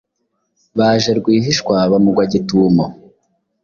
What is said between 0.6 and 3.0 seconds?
baje rwihishwa bamugwa gitumo